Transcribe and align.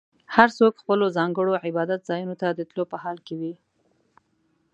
هر 0.35 0.49
څوک 0.57 0.73
خپلو 0.81 1.05
ځانګړو 1.17 1.53
عبادت 1.67 2.01
ځایونو 2.09 2.35
ته 2.41 2.47
د 2.53 2.59
تلو 2.69 2.83
په 2.91 2.97
حال 3.03 3.17
کې 3.27 3.35
وي. 3.41 3.53